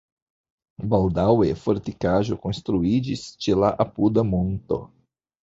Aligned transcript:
Baldaŭe 0.93 1.49
fortikaĵo 1.65 2.39
konstruiĝis 2.47 3.27
ĉe 3.45 3.59
la 3.61 3.71
apuda 3.87 4.27
monto. 4.33 4.83